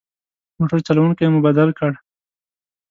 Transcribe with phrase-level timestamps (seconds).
[0.57, 1.91] موټر چلوونکی مو بدل کړ.